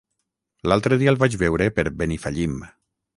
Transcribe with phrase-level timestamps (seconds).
[0.71, 2.57] L'altre dia el vaig veure per Benifallim.